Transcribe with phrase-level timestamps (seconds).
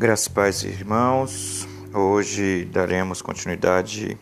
[0.00, 4.16] Graças pais irmãos, hoje daremos continuidade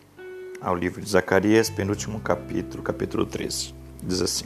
[0.59, 3.73] ao livro de Zacarias, penúltimo capítulo, capítulo 13.
[4.03, 4.43] Diz assim: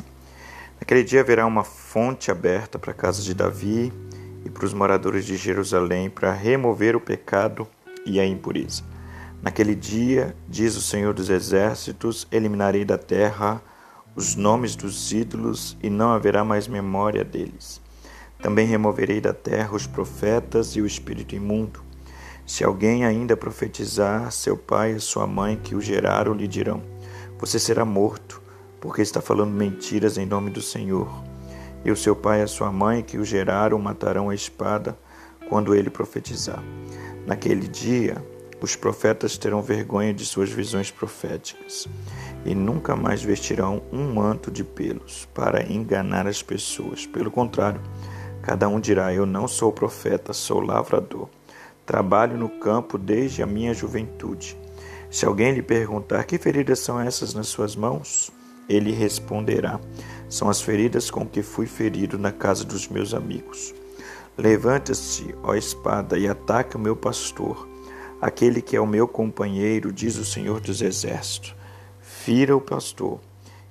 [0.80, 3.92] Naquele dia haverá uma fonte aberta para a casa de Davi
[4.46, 7.68] e para os moradores de Jerusalém para remover o pecado
[8.06, 8.84] e a impureza.
[9.42, 13.60] Naquele dia, diz o Senhor dos Exércitos, eliminarei da terra
[14.16, 17.82] os nomes dos ídolos e não haverá mais memória deles.
[18.44, 21.82] Também removerei da terra os profetas e o espírito imundo.
[22.46, 26.84] Se alguém ainda profetizar, seu pai e sua mãe que o geraram lhe dirão:
[27.40, 28.42] Você será morto,
[28.82, 31.10] porque está falando mentiras em nome do Senhor.
[31.86, 35.00] E o seu pai e a sua mãe que o geraram matarão a espada
[35.48, 36.62] quando ele profetizar.
[37.26, 38.18] Naquele dia,
[38.60, 41.88] os profetas terão vergonha de suas visões proféticas
[42.46, 47.06] e nunca mais vestirão um manto de pelos para enganar as pessoas.
[47.06, 47.82] Pelo contrário,
[48.44, 51.30] Cada um dirá: Eu não sou profeta, sou lavrador.
[51.86, 54.58] Trabalho no campo desde a minha juventude.
[55.10, 58.32] Se alguém lhe perguntar: Que feridas são essas nas suas mãos?
[58.68, 59.80] Ele responderá:
[60.28, 63.74] São as feridas com que fui ferido na casa dos meus amigos.
[64.38, 67.68] Levanta-se, ó espada, e ataque o meu pastor,
[68.20, 71.56] aquele que é o meu companheiro, diz o Senhor dos Exércitos.
[72.02, 73.20] Fira o pastor,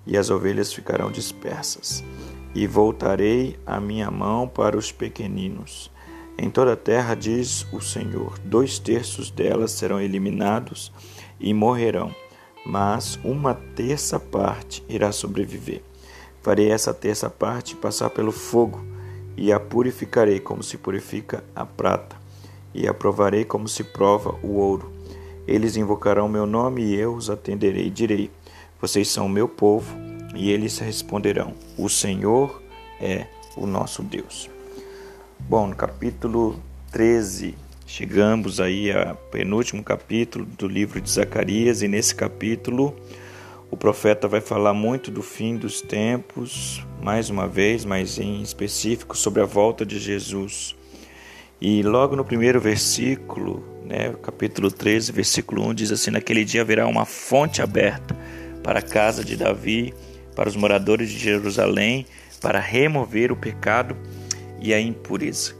[0.06, 2.02] e as ovelhas ficarão dispersas
[2.54, 5.90] e voltarei a minha mão para os pequeninos.
[6.38, 10.92] Em toda a terra, diz o Senhor, dois terços delas serão eliminados
[11.38, 12.14] e morrerão,
[12.64, 15.82] mas uma terça parte irá sobreviver.
[16.42, 18.84] Farei essa terça parte passar pelo fogo
[19.36, 22.16] e a purificarei como se purifica a prata,
[22.74, 24.92] e a provarei como se prova o ouro.
[25.46, 27.90] Eles invocarão meu nome e eu os atenderei.
[27.90, 28.30] Direi:
[28.80, 30.01] Vocês são meu povo
[30.34, 32.62] e eles responderão: O Senhor
[33.00, 34.48] é o nosso Deus.
[35.40, 37.54] Bom, no capítulo 13,
[37.86, 42.94] chegamos aí ao penúltimo capítulo do livro de Zacarias, e nesse capítulo
[43.70, 49.16] o profeta vai falar muito do fim dos tempos, mais uma vez, mas em específico
[49.16, 50.76] sobre a volta de Jesus.
[51.60, 56.86] E logo no primeiro versículo, né, capítulo 13, versículo 1, diz assim: Naquele dia haverá
[56.86, 58.16] uma fonte aberta
[58.62, 59.94] para a casa de Davi
[60.34, 62.06] para os moradores de Jerusalém
[62.42, 63.96] para remover o pecado
[64.60, 65.54] e a impureza.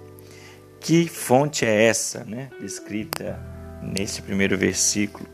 [0.80, 2.50] Que fonte é essa, né?
[2.60, 3.38] Descrita
[3.80, 5.28] nesse primeiro versículo.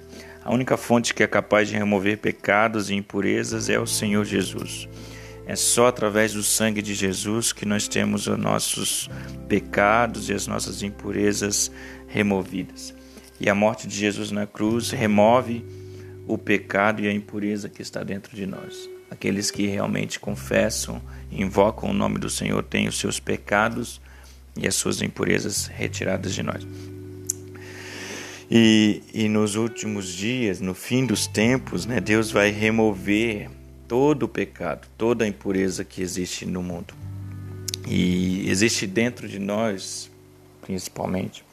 [0.44, 4.88] A única fonte que é capaz de remover pecados e impurezas é o Senhor Jesus.
[5.46, 9.08] É só através do sangue de Jesus que nós temos os nossos
[9.48, 11.70] pecados e as nossas impurezas
[12.06, 12.94] removidas.
[13.40, 15.64] E a morte de Jesus na cruz remove
[16.26, 18.97] o pecado e a impureza que está dentro de nós.
[19.10, 24.00] Aqueles que realmente confessam invocam o nome do Senhor têm os seus pecados
[24.56, 26.66] e as suas impurezas retiradas de nós.
[28.50, 33.50] E, e nos últimos dias, no fim dos tempos, né, Deus vai remover
[33.86, 36.94] todo o pecado, toda a impureza que existe no mundo.
[37.86, 40.10] E existe dentro de nós,
[40.62, 41.44] principalmente,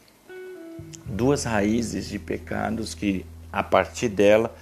[1.05, 4.55] duas raízes de pecados que, a partir dela,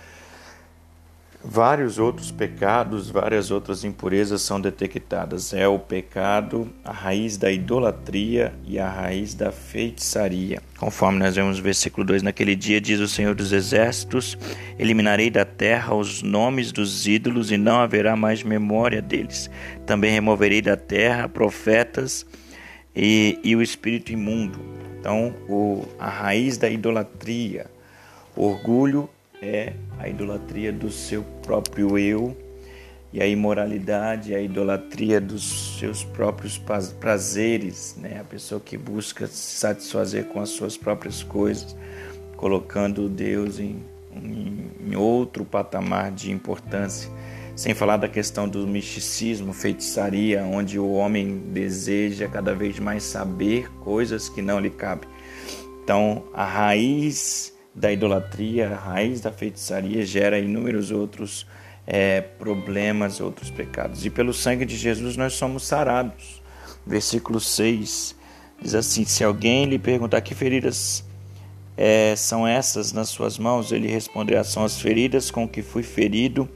[1.46, 5.54] Vários outros pecados, várias outras impurezas são detectadas.
[5.54, 10.62] É o pecado, a raiz da idolatria e a raiz da feitiçaria.
[10.80, 14.38] Conforme nós vemos no versículo 2: Naquele dia, diz o Senhor dos Exércitos:
[14.80, 19.50] Eliminarei da terra os nomes dos ídolos e não haverá mais memória deles.
[19.86, 22.26] Também removerei da terra profetas
[22.96, 24.62] e, e o espírito imundo.
[24.98, 27.66] Então, o, a raiz da idolatria,
[28.34, 29.10] orgulho
[29.44, 32.36] é a idolatria do seu próprio eu
[33.12, 36.60] e a imoralidade, a idolatria dos seus próprios
[37.00, 38.20] prazeres, né?
[38.20, 41.76] A pessoa que busca se satisfazer com as suas próprias coisas,
[42.36, 47.08] colocando Deus em, em, em outro patamar de importância.
[47.56, 53.70] Sem falar da questão do misticismo, feitiçaria, onde o homem deseja cada vez mais saber
[53.82, 55.08] coisas que não lhe cabem.
[55.84, 61.48] Então, a raiz da idolatria, a raiz da feitiçaria gera inúmeros outros
[61.88, 64.06] é, problemas, outros pecados.
[64.06, 66.42] E pelo sangue de Jesus nós somos sarados.
[66.86, 68.16] Versículo 6
[68.62, 71.04] diz assim: Se alguém lhe perguntar que feridas
[71.76, 76.48] é, são essas nas suas mãos, ele responderá: São as feridas com que fui ferido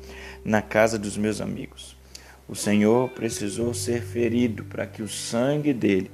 [0.45, 1.97] na casa dos meus amigos.
[2.47, 6.09] O Senhor precisou ser ferido para que o sangue dele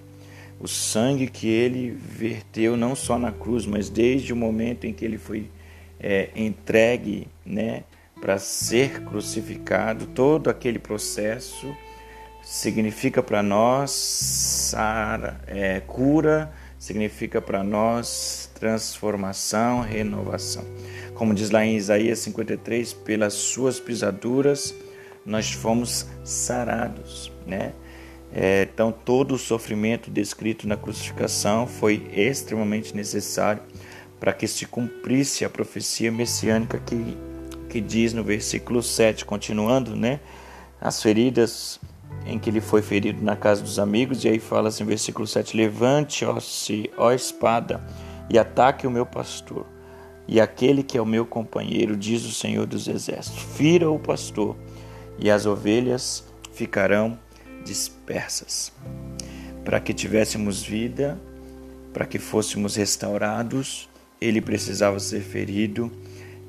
[0.60, 5.04] o sangue que ele verteu não só na cruz, mas desde o momento em que
[5.04, 5.50] ele foi
[6.00, 7.84] é, entregue né,
[8.22, 11.76] para ser crucificado, todo aquele processo
[12.42, 20.66] significa para nós sara, é, cura, significa para nós transformação, renovação.
[21.16, 24.76] Como diz lá em Isaías 53, pelas suas pisaduras
[25.26, 27.74] nós fomos sarados, né?
[28.36, 33.62] É, então todo o sofrimento descrito na crucificação foi extremamente necessário
[34.20, 37.16] para que se cumprisse a profecia messiânica que,
[37.70, 40.20] que diz no versículo 7, continuando, né?
[40.82, 41.80] As feridas
[42.26, 45.56] em que ele foi ferido na casa dos amigos, e aí fala assim, versículo 7:
[45.56, 47.86] Levante, ó, se, ó espada,
[48.30, 49.66] e ataque o meu pastor,
[50.28, 54.56] e aquele que é o meu companheiro, diz o Senhor dos Exércitos: Fira o pastor,
[55.20, 57.20] e as ovelhas ficarão
[57.64, 58.72] dispersas.
[59.64, 61.20] Para que tivéssemos vida,
[61.94, 63.90] para que fôssemos restaurados,
[64.20, 65.92] ele precisava ser ferido,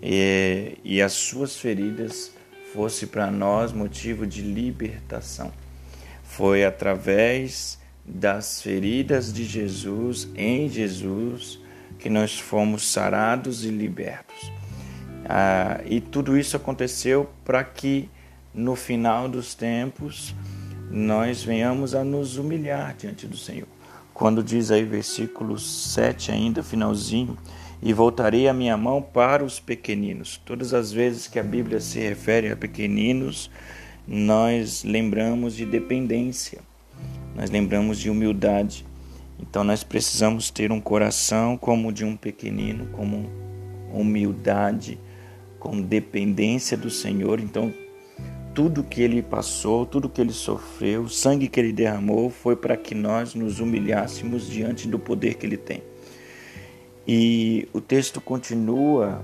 [0.02, 2.32] e, e as suas feridas
[2.72, 5.52] fosse para nós motivo de libertação.
[6.24, 11.58] Foi através das feridas de Jesus, em Jesus,
[11.98, 14.52] que nós fomos sarados e libertos.
[15.26, 18.10] Ah, e tudo isso aconteceu para que
[18.52, 20.34] no final dos tempos
[20.96, 23.66] nós venhamos a nos humilhar diante do Senhor.
[24.14, 27.36] Quando diz aí versículo 7 ainda, finalzinho,
[27.82, 30.40] e voltarei a minha mão para os pequeninos.
[30.46, 33.50] Todas as vezes que a Bíblia se refere a pequeninos,
[34.06, 36.60] nós lembramos de dependência,
[37.34, 38.86] nós lembramos de humildade.
[39.40, 43.28] Então nós precisamos ter um coração como de um pequenino, como
[43.92, 44.96] humildade,
[45.58, 47.40] com dependência do Senhor.
[47.40, 47.74] Então
[48.54, 52.76] tudo que ele passou, tudo que ele sofreu, o sangue que ele derramou foi para
[52.76, 55.82] que nós nos humilhássemos diante do poder que ele tem.
[57.06, 59.22] E o texto continua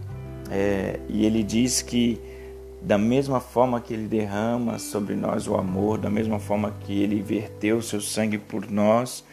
[0.51, 2.21] é, e ele diz que
[2.83, 7.23] da mesma forma que ele derrama sobre nós o amor, da mesma forma que ele
[7.23, 9.25] verteu seu sangue por nós,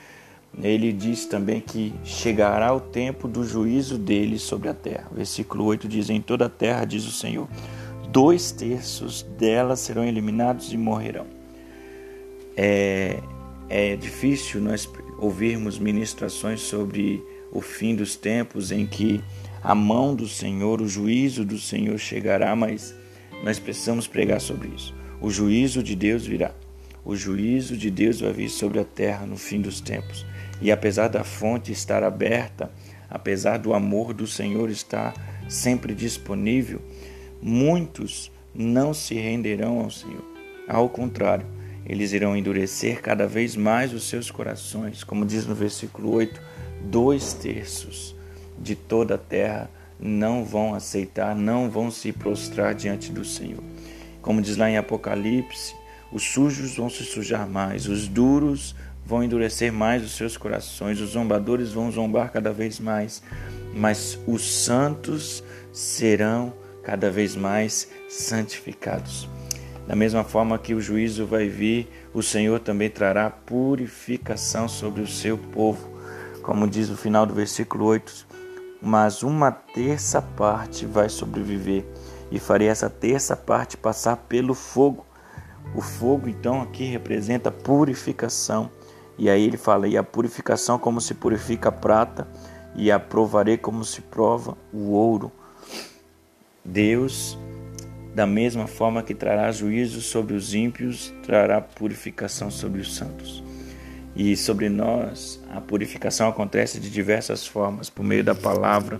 [0.61, 5.07] ele diz também que chegará o tempo do juízo dele sobre a terra.
[5.11, 7.47] Versículo 8 diz: Em toda a terra, diz o Senhor,
[8.11, 11.27] dois terços delas serão eliminados e morrerão.
[12.55, 13.19] É,
[13.69, 14.89] é difícil nós
[15.19, 19.23] ouvirmos ministrações sobre o fim dos tempos em que
[19.61, 22.95] a mão do Senhor, o juízo do Senhor chegará, mas
[23.43, 24.93] nós precisamos pregar sobre isso.
[25.19, 26.53] O juízo de Deus virá.
[27.03, 30.25] O juízo de Deus vai vir sobre a terra no fim dos tempos.
[30.61, 32.71] E apesar da fonte estar aberta,
[33.09, 35.13] apesar do amor do Senhor estar
[35.47, 36.81] sempre disponível,
[37.41, 40.25] muitos não se renderão ao Senhor.
[40.67, 41.45] Ao contrário,
[41.85, 46.41] eles irão endurecer cada vez mais os seus corações, como diz no versículo 8:
[46.83, 48.15] dois terços
[48.59, 49.69] de toda a terra
[49.99, 53.63] não vão aceitar, não vão se prostrar diante do Senhor.
[54.21, 55.73] Como diz lá em Apocalipse,
[56.11, 58.75] os sujos vão se sujar mais, os duros
[59.05, 63.23] vão endurecer mais os seus corações, os zombadores vão zombar cada vez mais,
[63.73, 66.53] mas os santos serão
[66.87, 69.27] cada vez mais santificados.
[69.85, 75.07] Da mesma forma que o juízo vai vir, o Senhor também trará purificação sobre o
[75.07, 75.85] seu povo.
[76.41, 78.25] Como diz o final do versículo 8:
[78.81, 81.83] mas uma terça parte vai sobreviver
[82.31, 85.05] e farei essa terça parte passar pelo fogo.
[85.75, 88.71] O fogo, então, aqui representa purificação.
[89.17, 92.25] E aí ele fala: e a purificação, como se purifica a prata,
[92.75, 95.33] e a provarei como se prova o ouro.
[96.67, 97.39] Deus,
[98.13, 103.41] da mesma forma que trará juízo sobre os ímpios, trará purificação sobre os santos.
[104.13, 108.99] E sobre nós, a purificação acontece de diversas formas, por meio da palavra.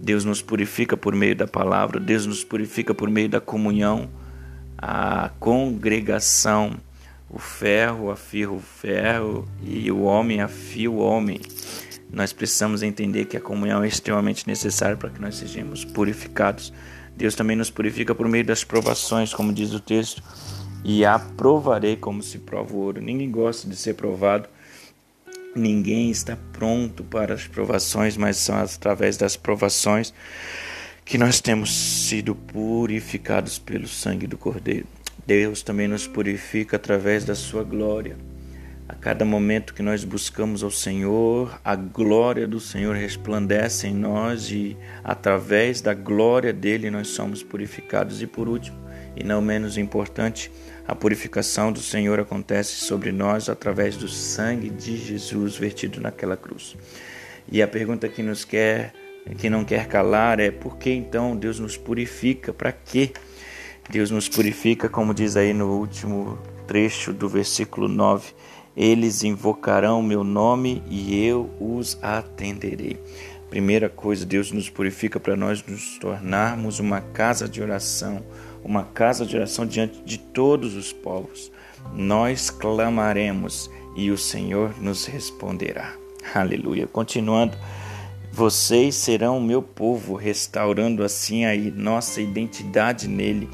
[0.00, 4.10] Deus nos purifica por meio da palavra, Deus nos purifica por meio da comunhão,
[4.76, 6.72] a congregação,
[7.30, 11.40] o ferro afia o ferro e o homem afia o homem.
[12.12, 16.72] Nós precisamos entender que a comunhão é extremamente necessária para que nós sejamos purificados.
[17.16, 20.22] Deus também nos purifica por meio das provações, como diz o texto
[20.84, 23.00] e aprovarei como se prova o ouro.
[23.00, 24.48] Ninguém gosta de ser provado,
[25.54, 30.12] ninguém está pronto para as provações, mas são através das provações
[31.04, 34.86] que nós temos sido purificados pelo sangue do Cordeiro.
[35.26, 38.16] Deus também nos purifica através da sua glória.
[38.92, 44.50] A cada momento que nós buscamos ao Senhor, a glória do Senhor resplandece em nós
[44.50, 48.20] e através da glória dele nós somos purificados.
[48.20, 48.76] E por último,
[49.16, 50.52] e não menos importante,
[50.86, 56.76] a purificação do Senhor acontece sobre nós através do sangue de Jesus vertido naquela cruz.
[57.50, 58.92] E a pergunta que nos quer,
[59.38, 62.52] que não quer calar é por que então Deus nos purifica?
[62.52, 63.10] Para quê?
[63.88, 68.34] Deus nos purifica, como diz aí no último trecho do versículo 9.
[68.76, 72.98] Eles invocarão meu nome e eu os atenderei.
[73.50, 78.24] Primeira coisa, Deus nos purifica para nós nos tornarmos uma casa de oração,
[78.64, 81.52] uma casa de oração diante de todos os povos.
[81.92, 85.94] Nós clamaremos e o Senhor nos responderá.
[86.34, 86.86] Aleluia.
[86.86, 87.56] Continuando,
[88.32, 93.50] vocês serão o meu povo, restaurando assim a nossa identidade nele.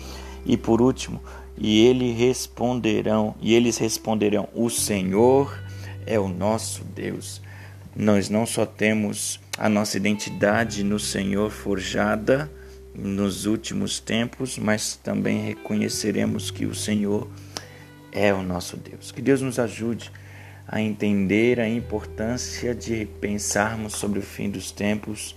[0.46, 1.20] E por último,
[1.60, 5.58] e eles responderão, e eles responderão: O Senhor
[6.06, 7.42] é o nosso Deus.
[7.94, 12.50] Nós não só temos a nossa identidade no Senhor forjada
[12.94, 17.28] nos últimos tempos, mas também reconheceremos que o Senhor
[18.12, 19.10] é o nosso Deus.
[19.10, 20.10] Que Deus nos ajude
[20.66, 25.36] a entender a importância de pensarmos sobre o fim dos tempos.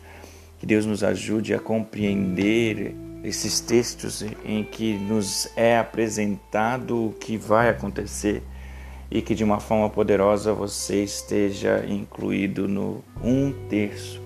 [0.59, 7.37] Que Deus nos ajude a compreender esses textos em que nos é apresentado o que
[7.37, 8.43] vai acontecer
[9.09, 14.21] e que de uma forma poderosa você esteja incluído no um terço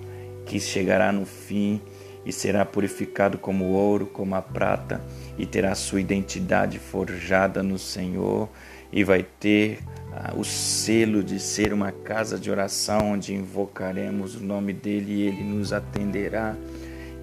[0.46, 1.82] que chegará no fim
[2.26, 5.02] e será purificado como ouro, como a prata,
[5.38, 8.50] e terá sua identidade forjada no Senhor
[8.92, 9.80] e vai ter
[10.12, 15.22] ah, o selo de ser uma casa de oração onde invocaremos o nome dele e
[15.28, 16.56] ele nos atenderá,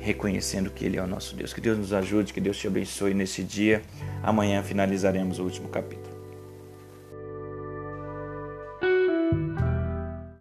[0.03, 1.55] reconhecendo que ele é o nosso Deus.
[1.55, 3.83] Que Deus nos ajude, que Deus te abençoe nesse dia.
[4.23, 6.12] Amanhã finalizaremos o último capítulo.